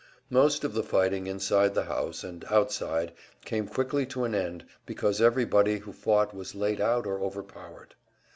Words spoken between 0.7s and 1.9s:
the fighting inside the